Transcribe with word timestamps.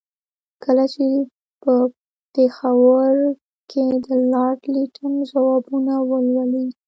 کله 0.63 0.85
چې 0.93 1.05
په 1.61 1.73
پېښور 2.33 3.13
کې 3.71 3.85
د 4.05 4.07
لارډ 4.31 4.61
لیټن 4.75 5.13
ځوابونه 5.31 5.93
ولولي. 6.09 6.65